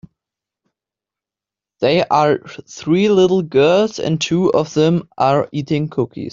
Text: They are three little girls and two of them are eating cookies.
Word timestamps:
They 1.79 2.03
are 2.05 2.39
three 2.39 3.09
little 3.09 3.43
girls 3.43 3.99
and 3.99 4.19
two 4.19 4.51
of 4.51 4.73
them 4.73 5.07
are 5.19 5.47
eating 5.51 5.89
cookies. 5.89 6.29